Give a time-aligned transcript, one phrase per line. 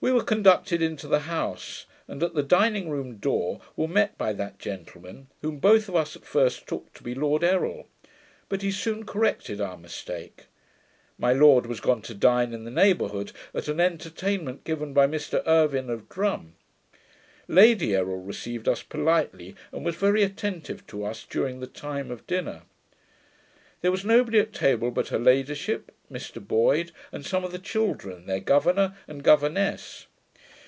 [0.00, 4.34] We were conducted into the house, and at the dining room door were met by
[4.34, 7.88] that gentleman, whom both of us at first took to be Lord Errol;
[8.50, 10.44] but he soon corrected our mistake.
[11.16, 15.42] My lord was gone to dine in the neighbourhood, at an entertainment given by Mr
[15.46, 16.52] Irvine of Drum.
[17.48, 22.26] Lady Errol received us politely, and was very attentive to us during the time of
[22.26, 22.64] dinner.
[23.80, 28.24] There was nobody at table but her ladyship, Mr Boyd, and some of the children,
[28.24, 30.06] their governour and governess.